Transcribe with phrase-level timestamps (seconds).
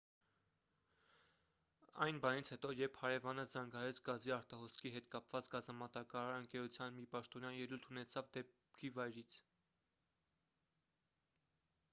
[2.05, 7.87] այն բանից հետո երբ հարևանը զանգահարեց գազի արտահոսքի հետ կապված գազամատակարար ընկերության մի պաշտոնյա ելույթ
[7.93, 9.41] ունեցավ դեպքի վայրից